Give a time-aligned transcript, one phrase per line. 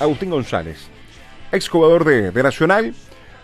[0.00, 0.88] Agustín González,
[1.52, 2.94] exjugador de, de Nacional,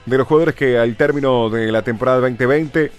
[0.06, 2.90] de los jugadores que al término de la temporada 2020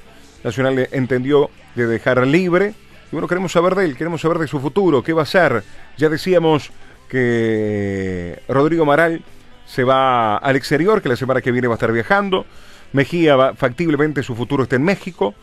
[0.43, 2.73] Nacional entendió de dejar libre.
[3.11, 5.63] Y bueno, queremos saber de él, queremos saber de su futuro, qué va a ser.
[5.97, 6.71] Ya decíamos
[7.07, 9.23] que Rodrigo Maral
[9.65, 12.45] se va al exterior, que la semana que viene va a estar viajando.
[12.91, 15.33] Mejía, va, factiblemente su futuro está en México.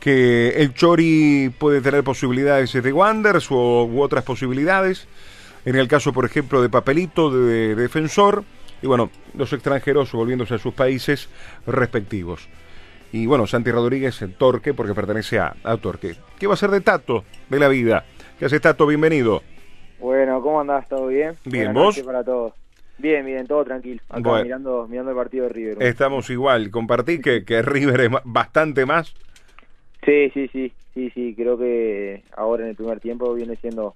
[0.00, 5.08] Que el Chori puede tener posibilidades de Wanderers u, u otras posibilidades.
[5.68, 8.42] En el caso, por ejemplo, de Papelito, de, de Defensor.
[8.80, 11.28] Y bueno, los extranjeros volviéndose a sus países
[11.66, 12.48] respectivos.
[13.12, 16.14] Y bueno, Santi Rodríguez en Torque, porque pertenece a, a Torque.
[16.38, 18.06] ¿Qué va a ser de Tato de la vida?
[18.38, 18.86] ¿Qué hace Tato?
[18.86, 19.42] Bienvenido.
[20.00, 20.88] Bueno, ¿cómo andás?
[20.88, 21.34] ¿Todo bien?
[21.44, 22.00] Bien, Buenas ¿vos?
[22.00, 22.54] para todos.
[22.96, 24.00] Bien, bien, todo tranquilo.
[24.08, 24.44] Acá Bueno.
[24.44, 25.82] mirando, mirando el partido de River.
[25.82, 26.70] Estamos igual.
[26.70, 29.12] Compartí que, que River es bastante más.
[30.06, 33.94] Sí, sí, sí, sí, sí, creo que ahora en el primer tiempo viene siendo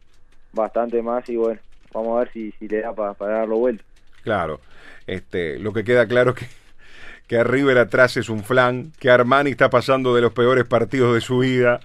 [0.53, 1.59] bastante más y bueno,
[1.93, 3.85] vamos a ver si, si le da para darlo vuelta.
[4.23, 4.61] Claro.
[5.07, 6.47] Este, lo que queda claro que,
[7.27, 11.15] que a River atrás es un flan, que Armani está pasando de los peores partidos
[11.15, 11.81] de su vida.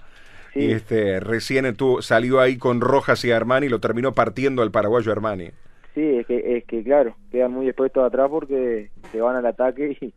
[0.54, 0.60] Sí.
[0.60, 4.70] Y este, recién tuvo, salió ahí con Rojas y Armani y lo terminó partiendo al
[4.70, 5.50] paraguayo Armani.
[5.94, 9.96] Sí, es que, es que claro, quedan muy expuestos atrás porque se van al ataque
[10.00, 10.14] y,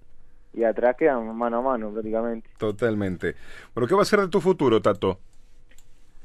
[0.54, 2.50] y atrás quedan mano a mano prácticamente.
[2.58, 3.36] Totalmente.
[3.74, 5.20] Bueno, ¿qué va a ser de tu futuro, Tato?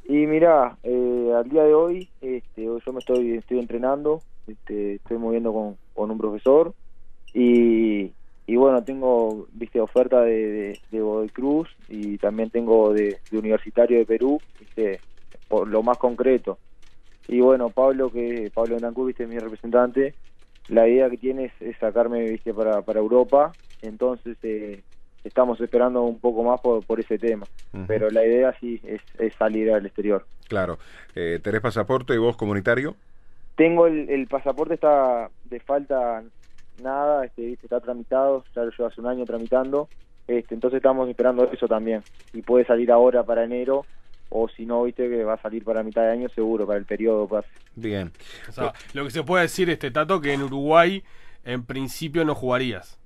[0.09, 5.19] Y mira, eh, al día de hoy este, yo me estoy estoy entrenando, este, estoy
[5.19, 6.75] moviendo con, con un profesor
[7.35, 8.13] y,
[8.47, 13.99] y bueno, tengo viste oferta de, de, de Godoy Cruz y también tengo de, Universitario
[13.99, 14.41] de Perú,
[15.49, 16.59] por lo más concreto.
[17.27, 20.15] Y bueno, Pablo, que Pablo Bentancur, viste, es mi representante,
[20.69, 24.83] la idea que tiene es, es sacarme viste para, para Europa, entonces eh,
[25.25, 27.47] estamos esperando un poco más por, por ese tema.
[27.87, 30.27] Pero la idea sí es, es salir al exterior.
[30.49, 30.79] Claro.
[31.15, 32.97] Eh, ¿Tenés pasaporte y vos comunitario?
[33.57, 36.23] Tengo el, el pasaporte, está de falta
[36.83, 37.67] nada, este, ¿viste?
[37.67, 39.89] está tramitado, ya lo llevo hace un año tramitando,
[40.27, 42.03] este, entonces estamos esperando eso también.
[42.33, 43.87] Y puede salir ahora para enero,
[44.29, 46.85] o si no, viste que va a salir para mitad de año seguro, para el
[46.85, 47.49] periodo pase.
[47.75, 48.13] Bien.
[48.49, 51.03] O sea, lo que se puede decir, este Tato, que en Uruguay
[51.45, 52.99] en principio no jugarías.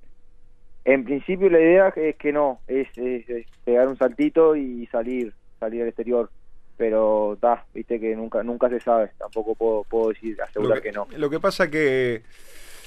[0.85, 5.33] En principio la idea es que no, es, es- es pegar un saltito y salir,
[5.59, 6.29] salir al exterior.
[6.77, 11.05] Pero está, viste que nunca nunca se sabe, tampoco puedo, puedo decir, asegurar que, no.
[11.15, 12.23] Lo que pasa que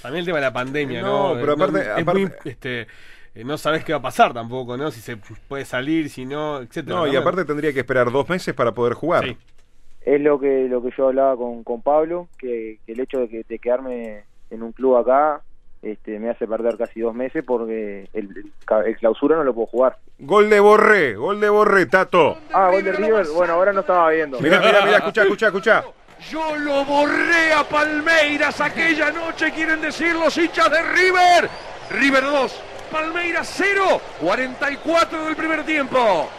[0.02, 1.40] También el tema de la pandemia, No, ¿no?
[1.40, 2.80] pero aparte- es aparte- muy, este,
[3.36, 4.90] eh, no sabes qué va a pasar tampoco, ¿no?
[4.90, 6.96] Si se puede salir, si no, etcétera.
[6.96, 9.24] no, y aparte tendría que esperar dos meses para poder jugar.
[9.24, 9.36] Sí.
[10.04, 13.28] es lo que lo que yo hablaba con, con Pablo que, que el hecho de,
[13.28, 15.40] que, de quedarme en un club acá
[15.84, 19.54] este me hace perder casi dos meses porque el, el ca- el clausura no lo
[19.54, 22.38] puedo jugar Gol de Borré, gol de Borré, Tato.
[22.52, 25.84] ah gol de River bueno ahora no estaba viendo Mira, mira, mira, escucha, escucha, escucha.
[26.30, 31.50] Yo lo borré a Palmeiras aquella noche, quieren decir los hinchas de River.
[31.90, 36.30] River 2, Palmeiras 0, 44 del primer tiempo.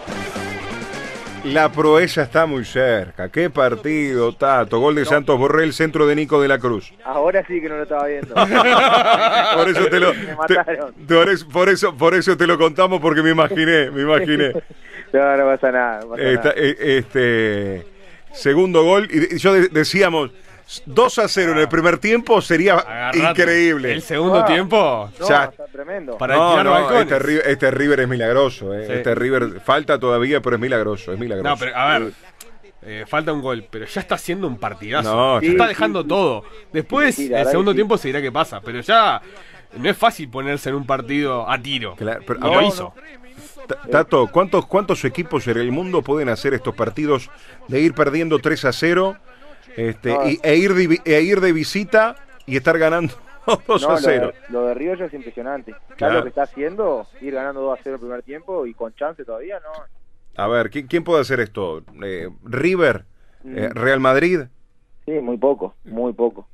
[1.54, 3.30] La proeza está muy cerca.
[3.30, 4.80] Qué partido, Tato.
[4.80, 6.94] Gol de Santos Borré, el centro de Nico de la Cruz.
[7.04, 8.34] ahora sí que no lo estaba viendo
[9.56, 10.94] Por eso te lo, Me te- mataron.
[11.08, 14.52] por, eso, por eso, por eso te lo contamos porque me imaginé, me imaginé.
[15.14, 16.54] no, no pasa nada, no pasa Esta- nada.
[16.58, 17.86] eh, este
[18.34, 20.32] segundo gol y yo de- decíamos
[20.86, 23.20] 2 a 0 en el primer tiempo sería Agarrate.
[23.20, 23.92] increíble.
[23.94, 24.46] El segundo Ah.
[24.46, 25.10] tiempo.
[25.20, 28.86] no, está tremendo Para no, no, este, River, este River es milagroso, eh.
[28.88, 28.94] Sí.
[28.94, 31.50] este River falta todavía, pero es milagroso, es milagroso.
[31.50, 32.12] No, pero a ver,
[32.82, 35.16] eh, falta un gol, pero ya está haciendo un partidazo.
[35.16, 36.08] No, sí, está dejando sí.
[36.08, 36.44] todo.
[36.74, 39.22] Después, el segundo tiempo se dirá qué pasa, pero ya
[39.78, 41.96] no es fácil ponerse en un partido a tiro.
[41.96, 42.94] Claro, pero Y ahora- lo hizo.
[43.68, 47.30] Ta- Tato, ¿cuántos, ¿cuántos equipos en el mundo pueden hacer estos partidos
[47.68, 49.18] de ir perdiendo 3 a 0
[49.78, 50.28] este, No.
[50.30, 52.16] y- e, ir de, e ir de visita
[52.46, 53.14] y estar ganando
[53.68, 54.28] 2 no, a lo, 0?
[54.28, 55.72] de, lo de River ya es impresionante.
[55.72, 56.14] ¿Sabes Claro.
[56.16, 57.08] lo que está haciendo?
[57.22, 59.72] Ir ganando 2 a 0 el primer tiempo y con chance todavía, ¿no?
[60.38, 61.84] A ver, ¿quién, quién puede hacer esto?
[62.04, 63.06] Eh, ¿River?
[63.46, 63.76] Eh, Mm.
[63.78, 64.40] ¿Real Madrid?
[65.06, 66.48] Sí, muy poco, muy poco.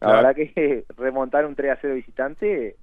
[0.00, 0.16] La Claro.
[0.28, 2.76] verdad que remontar un 3 a 0 visitante,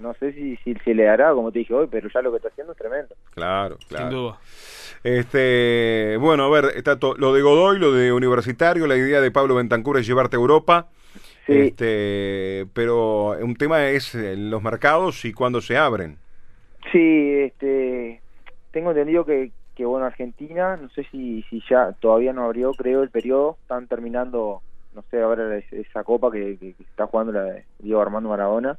[0.00, 2.38] no sé si, si se le dará, como te dije hoy, pero ya lo que
[2.38, 3.14] está haciendo es tremendo.
[3.34, 4.08] Claro, claro.
[4.08, 4.38] Sin duda.
[5.02, 9.54] Este, bueno, a ver, Tato, lo de Godoy, lo de Universitario, la idea de Pablo
[9.54, 10.88] Bentancur es llevarte a Europa.
[11.46, 11.52] Sí.
[11.54, 16.18] Este, pero un tema es eh, los mercados y cuándo se abren.
[16.92, 18.20] Sí, este,
[18.70, 23.02] tengo entendido que, que bueno, Argentina, no sé si, si ya todavía no abrió, creo,
[23.02, 24.62] el periodo, están terminando,
[24.94, 28.28] no sé, ahora es- esa copa que, que- que está jugando la de Diego Armando
[28.28, 28.78] Maradona.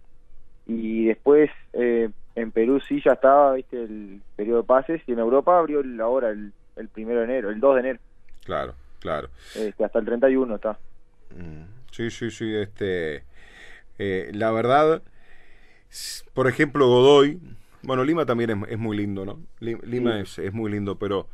[0.66, 5.19] Y después eh, en Perú sí ya estaba, viste, el periodo de pases, y en
[5.19, 8.00] Europa abrió el- ahora el, el primero de enero, el 2 de enero,
[8.46, 9.30] Claro, claro.
[9.56, 10.80] este, hasta el 31 está.
[11.36, 12.56] Mm, Sí, sí, sí.
[12.56, 13.24] Este,
[14.00, 15.04] eh, la verdad,
[16.34, 17.40] por ejemplo, Godoy,
[17.84, 19.40] bueno, Lima también es, es muy lindo, ¿no?
[19.60, 21.28] Li- Lima es, es muy lindo, pero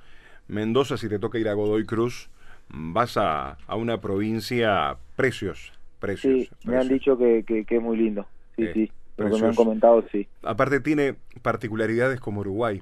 [0.47, 2.29] Mendoza, si te toca ir a Godoy Cruz,
[2.69, 6.49] vas a, a una provincia precios, precios.
[6.49, 8.25] Sí, me han dicho que, que, que es muy lindo.
[8.55, 8.91] Sí, Eh, sí.
[9.17, 9.63] Lo que me han precioso.
[9.63, 10.27] comentado, sí.
[10.43, 12.81] Aparte tiene particularidades como Uruguay.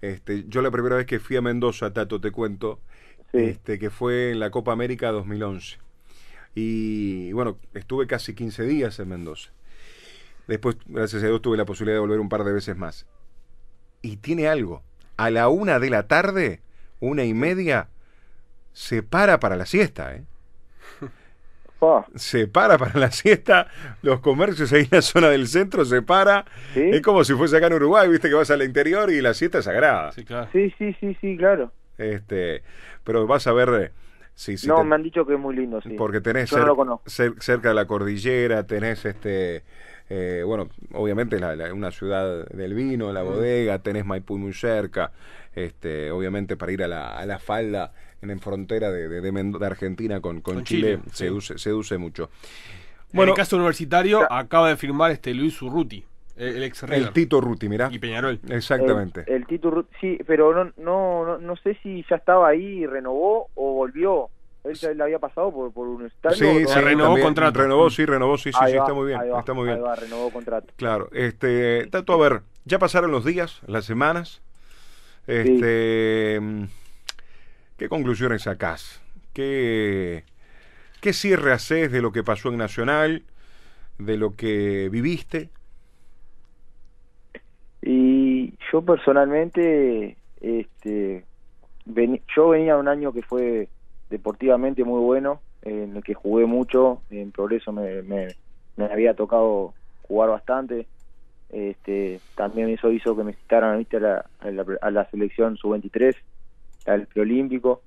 [0.00, 2.78] Este, yo la primera vez que fui a Mendoza, Tato, te cuento,
[3.32, 3.38] Sí.
[3.38, 5.78] este, que fue en la Copa América 2011.
[6.54, 9.50] Y bueno, estuve casi 15 días en Mendoza.
[10.48, 13.06] Después, gracias a Dios, tuve la posibilidad de volver un par de veces más.
[14.02, 14.82] Y tiene algo.
[15.16, 16.60] A la una de la tarde,
[17.00, 17.88] una y media,
[18.74, 20.24] se para para la siesta, ¿eh?
[22.14, 23.66] Se para para la siesta,
[24.02, 26.44] los comercios ahí en la zona del centro se para.
[26.74, 26.80] ¿Sí?
[26.92, 29.58] Es como si fuese acá en Uruguay, viste que vas al interior y la siesta
[29.58, 30.12] es sagrada.
[30.12, 30.48] Sí, claro.
[30.52, 31.72] sí, sí, sí, sí, claro.
[31.98, 32.62] Este,
[33.04, 33.90] pero vas a ver eh,
[34.34, 35.90] si, si no, te- me han dicho que es muy lindo, sí.
[35.98, 37.04] porque tenés Yo no cer- lo conozco.
[37.06, 39.62] cer- cerca de la cordillera, tenés este
[40.14, 45.10] eh, bueno, obviamente la- la- una ciudad del vino, la bodega, tenés Maipú muy cerca,
[45.54, 49.32] este, obviamente para ir a la, a la falda en, en frontera de, de, de
[49.32, 51.58] Mendo- de Argentina con, con, Con Chile, Chile, sí.
[51.58, 52.24] seduce, mucho.
[52.24, 56.04] en Bueno, el caso universitario, acaba de firmar este Luis Urruti,
[56.36, 57.10] el, el ex el.
[57.12, 57.88] Tito Ruti, mirá.
[57.90, 58.38] Y Peñarol.
[58.50, 59.24] Exactamente.
[59.26, 62.80] El, el Tito Ru- sí, pero no, no, no, no sé si ya estaba ahí
[62.82, 64.28] y renovó o volvió.
[64.64, 66.36] Él ya le había pasado por, por un estadio.
[66.36, 66.68] Sí, ¿o sí, no?
[66.68, 67.60] Se renovó también contrato.
[67.60, 69.64] Renovó, sí, renovó, sí, sí, Ahí sí, va, está muy bien, ahí va, está muy
[69.64, 69.76] bien.
[69.76, 70.72] ahí va, renovó contrato.
[70.76, 74.40] Claro, este, Tato, a ver, ya pasaron los días, las semanas.
[75.26, 76.64] Este, mm,
[77.76, 79.00] ¿qué conclusiones sacás?
[79.32, 80.24] ¿Qué,
[81.00, 83.24] ¿Qué cierre haces de lo que pasó en Nacional,
[83.98, 85.50] de lo que viviste?
[87.82, 91.24] Y yo personalmente, este,
[91.84, 93.68] veni- yo venía un año que fue
[94.12, 98.36] deportivamente muy bueno, en el que jugué mucho, en progreso me, me,
[98.76, 100.86] había tocado jugar bastante.
[101.48, 103.84] Este, también eso hizo que me citaran.
[103.90, 103.98] A,
[104.50, 106.14] la, a, la, selección sub-23,
[106.86, 107.82] al preolímpico.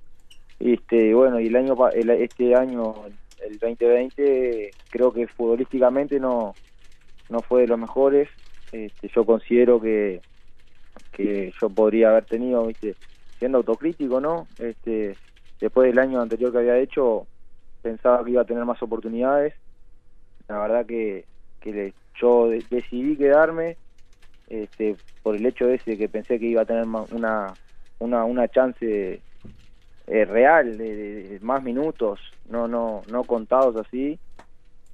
[0.59, 3.05] Este, bueno, y el año el- este año,
[3.39, 6.55] el 2020, creo que futbolísticamente no,
[7.29, 8.29] no fue de los mejores.
[8.71, 10.23] Este, yo considero que,
[11.11, 12.95] que yo podría haber tenido, ¿viste?
[13.37, 14.47] siendo autocrítico, ¿no?
[14.57, 15.17] Este,
[15.59, 17.27] después del año anterior que había hecho,
[17.81, 19.53] pensaba que iba a tener más oportunidades.
[20.47, 21.25] La verdad que,
[21.61, 23.77] que yo de- decidí quedarme
[24.47, 27.57] este, por el hecho ese que pensé que iba a tener una,
[27.99, 29.23] una, una chance
[30.07, 34.19] eh, real de, de- de más minutos, no, no, no contados así.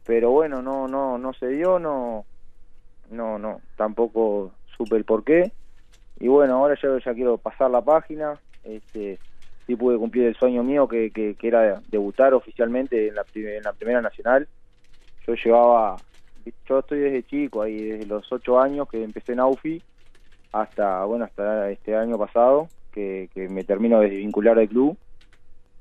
[0.06, 2.26] Pero bueno, no, no, no se dio, no,
[3.10, 5.54] no, no, tampoco supe el por qué.
[6.20, 8.40] Y bueno, ahora yo ya quiero pasar la página.
[8.64, 9.20] Este,
[9.66, 13.74] sí pude cumplir el sueño mío que, que, era debutar oficialmente en la, en la
[13.74, 14.48] Primera Nacional.
[15.28, 15.98] Yo llevaba,
[16.68, 19.82] yo estoy desde chico, ahí desde los ocho años que empecé en AUFI
[20.52, 24.98] hasta, bueno, hasta este año pasado, que, que me termino de desvincular del club.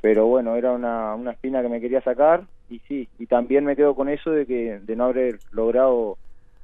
[0.00, 3.76] Pero bueno, era una, una espina que me quería sacar y sí, y también me
[3.76, 6.16] quedo con eso de que de no haber logrado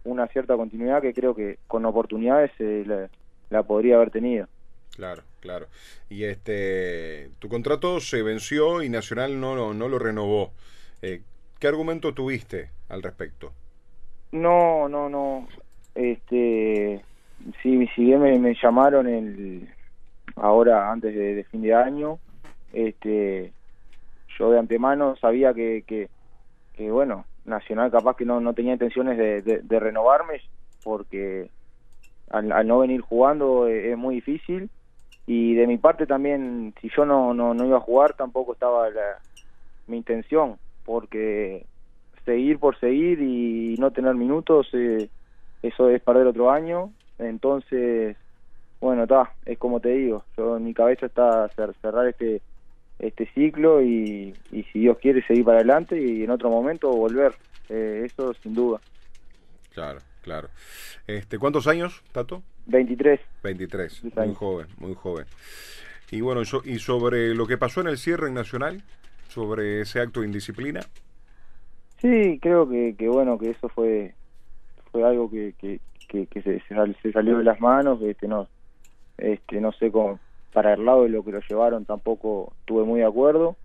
[0.04, 3.08] una cierta continuidad que creo que con oportunidades eh,
[3.50, 4.46] la podría haber tenido.
[4.94, 5.66] Claro, claro.
[6.10, 10.50] Y este, tu contrato se venció y Nacional no, no, no lo renovó.
[11.02, 11.22] Eh,
[11.60, 13.52] ¿Qué argumento tuviste al respecto?
[14.32, 15.46] No, no, no.
[15.94, 17.02] Este,
[17.62, 19.68] sí, si bien me, llamaron el
[20.36, 22.18] ahora antes de, fin de año,
[22.72, 23.52] este,
[24.38, 29.40] yo de antemano sabía que, que, bueno, Nacional capaz que no, no tenía intenciones de,
[29.42, 30.40] de- de renovarme
[30.82, 31.48] porque
[32.30, 34.68] al, al no venir jugando eh, es muy difícil
[35.26, 38.90] y de mi parte también si yo no, no, no iba a jugar tampoco estaba
[38.90, 39.22] la,
[39.86, 41.66] mi intención porque
[42.24, 45.10] seguir por seguir y no tener minutos eh,
[45.62, 46.92] eso es perder otro año.
[47.18, 48.16] Entonces
[48.80, 52.42] bueno está es como te digo yo en mi cabeza está cer- cerrar este
[52.98, 57.36] este ciclo y, y si Dios quiere seguir para adelante y en otro momento volver
[57.68, 58.80] eh, eso sin duda.
[59.74, 60.48] Claro, claro.
[61.06, 62.42] Este, ¿Cuántos años, Tato?
[62.66, 65.24] 23 23, Diez muy joven, muy joven.
[66.10, 68.82] Y bueno, y so- y sobre lo que pasó en el cierre en Nacional,
[69.28, 70.80] sobre ese acto de indisciplina.
[72.00, 74.14] Sí, creo que, que bueno, que eso fue
[74.90, 75.78] fue algo que, que,
[76.08, 78.48] que, que se, se sal- se salió de las manos, este no
[79.18, 80.18] este no sé cómo
[80.52, 83.56] para el lado de lo que lo llevaron tampoco estuve muy de acuerdo,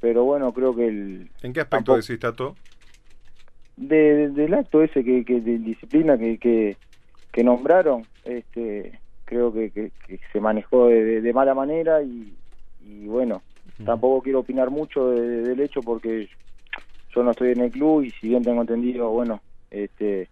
[0.00, 2.56] pero bueno, creo que el ¿En qué aspecto decís, Tato?
[3.76, 6.76] De, de- del acto ese que, que de disciplina que, que,
[7.32, 9.90] que nombraron, este creo que, que,
[10.32, 12.36] se manejó de, mala manera y,
[12.80, 13.42] y bueno,
[13.84, 16.28] tampoco quiero opinar mucho de- de- del hecho porque
[17.14, 20.28] yo no estoy en el club y si bien tengo entendido, bueno, este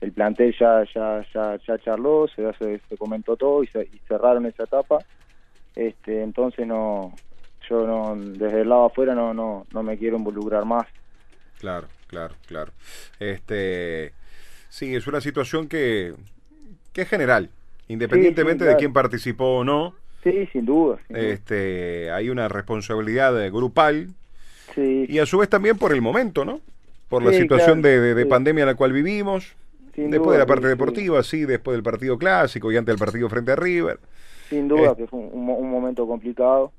[0.00, 3.98] el plantel ya ya ya, ya charló, se, se, se comentó todo y, se, y
[4.06, 5.04] cerraron esa etapa.
[5.74, 7.18] Este, entonces no
[7.68, 10.86] yo no desde el lado afuera no no no me quiero involucrar más.
[11.58, 12.72] Claro, claro, claro.
[13.20, 14.12] Este
[14.68, 16.14] sí, es una situación que
[16.92, 17.50] que es general,
[17.88, 18.76] independientemente claro.
[18.76, 19.94] de quién participó o no.
[20.24, 20.98] Sí, sin duda.
[21.06, 21.26] sin duda.
[21.28, 24.08] Este, hay una responsabilidad grupal
[24.74, 26.60] Sí, y a su vez también por el momento, ¿no?
[27.08, 29.54] Por la situación claro, de, de- pandemia en la cual vivimos.
[29.94, 30.68] sin después duda, de la parte sí.
[30.68, 33.98] deportiva, sí, después del partido clásico y antes del partido frente a River.
[34.50, 34.94] Sin duda Eh.
[34.96, 36.72] que fue un, un momento complicado.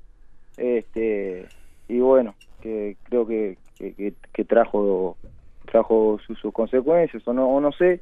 [0.56, 1.46] Este
[1.88, 5.18] y bueno, que creo que, que, que- que trajo
[5.66, 8.00] trajo sus, sus consecuencias o no o no sé,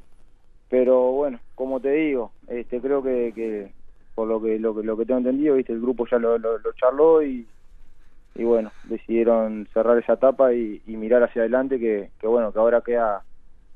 [0.69, 3.73] pero bueno, como te digo, este creo que, que
[4.15, 6.59] por lo que lo que lo que tengo entendido, viste, el grupo ya lo, lo,
[6.75, 7.47] charló y
[8.35, 12.81] y bueno, decidieron cerrar esa etapa y, mirar hacia adelante que, que bueno, que ahora
[12.81, 13.25] queda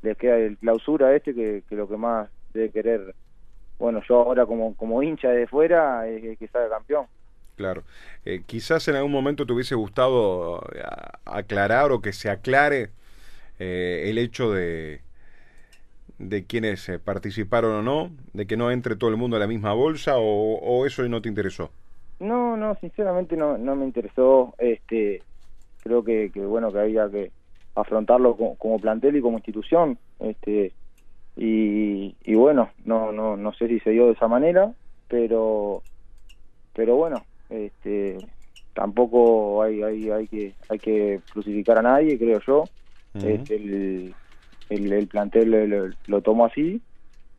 [0.01, 3.15] les queda el clausura este que, que lo que más debe querer
[3.79, 7.07] bueno, yo ahora como, como hincha de fuera es que- que salga campeón.
[7.61, 7.83] Claro.
[8.25, 10.81] Eh, quizás en algún momento te hubiese gustado eh,
[11.25, 12.89] aclarar o que se aclare
[13.59, 15.01] eh, el hecho de,
[16.17, 19.45] de quienes eh, participaron o no, de que no entre todo el mundo a la
[19.45, 21.69] misma bolsa o, eso no te interesó.
[22.19, 24.55] No, no, sinceramente no, no me interesó.
[24.57, 25.21] Este,
[25.83, 27.31] creo que, que bueno que había que
[27.75, 29.99] afrontarlo como, como plantel y como institución.
[30.19, 30.73] Este,
[31.37, 34.73] y, y bueno, no, no, no sé si se dio de esa manera,
[35.07, 35.83] pero,
[36.73, 38.19] pero bueno, este,
[38.73, 42.69] tampoco hay, hay, hay que, hay que crucificar a nadie, creo yo.
[43.13, 44.15] Este, el,
[44.69, 46.81] el, el plantel lo, lo- tomó así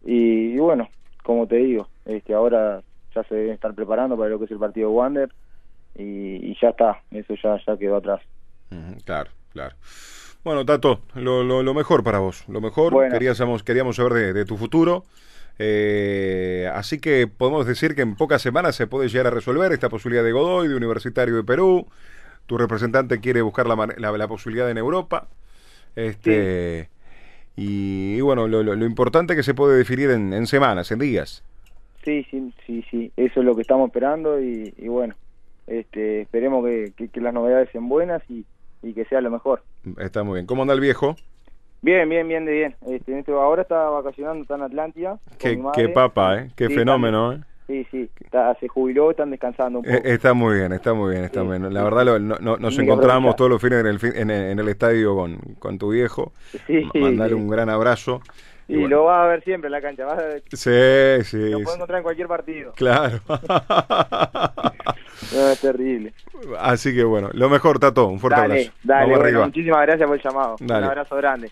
[0.05, 0.89] y, y bueno,
[1.25, 2.83] como te digo, este ahora
[3.15, 5.35] ya se deben estar preparando para lo que es el partido de Wander
[5.95, 8.21] y, y ya está, eso ya, ya quedó atrás.
[8.71, 9.77] Ujú, Claro, claro.
[10.45, 12.93] Bueno, Tato, lo, lo, lo mejor para vos, lo mejor.
[12.93, 13.13] Bueno.
[13.13, 15.05] Queríamos, queríamos saber de, de tu futuro.
[15.59, 19.89] Eh, así que podemos decir que en pocas semanas se puede llegar a resolver esta
[19.89, 21.87] posibilidad de Godoy, de Universitario de Perú.
[22.47, 25.29] Tu representante quiere buscar la, la, la posibilidad en Europa.
[25.95, 26.89] Este,
[27.55, 30.91] y, y bueno, lo, lo, lo importante es que se puede definir en, en semanas,
[30.91, 31.45] en días.
[32.05, 35.15] Sí, sí, sí, sí, eso es lo que estamos esperando y, y bueno,
[35.69, 38.45] este esperemos que, que, que las novedades sean buenas y,
[38.83, 39.63] y que sea lo mejor.
[39.99, 40.47] Está muy bien.
[40.47, 41.15] ¿Cómo anda el viejo?
[41.83, 42.77] Bien, bien, bien, de bien.
[42.89, 45.19] Este, este- ahora está vacacionando, está en Atlántida.
[45.39, 46.49] Qué, qué papa, ¿eh?
[46.57, 47.41] Qué Sí, fenómeno, ¿eh?
[47.67, 49.97] Sí, sí, está- se jubiló, están descansando un poco.
[49.97, 51.73] Eh, Está muy bien, está muy bien, está muy bien.
[51.75, 54.51] La verdad, lo- no- no- nos Tiene encontramos todos los fines en el, en el,
[54.53, 56.33] en el estadio con, con tu viejo.
[56.67, 57.35] Sí, Ma- Mandale sí.
[57.35, 58.21] un gran abrazo.
[58.69, 58.89] Y, bueno.
[58.97, 61.51] lo vas a ver siempre en la cancha, vas a ver, Sí, sí.
[61.51, 62.73] lo puedes encontrar en cualquier partido.
[62.77, 63.19] Claro.
[65.35, 66.13] No, es terrible.
[66.59, 68.07] Así que bueno, lo mejor, Tato.
[68.09, 68.73] Un fuerte Dale, abrazo.
[68.83, 70.57] dale, bueno, muchísimas gracias por el llamado.
[70.61, 70.83] Dale.
[70.85, 71.51] Un abrazo grande.